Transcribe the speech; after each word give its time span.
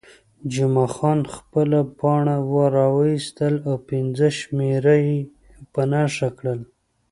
جمعه 0.53 0.87
خان 0.95 1.19
خپله 1.35 1.79
پاڼه 1.99 2.35
راویستل 2.75 3.53
او 3.67 3.73
پنځمه 3.89 4.29
شمېره 4.39 4.95
یې 5.07 5.19
په 5.73 5.81
نښه 5.91 6.29
کړل. 6.37 6.59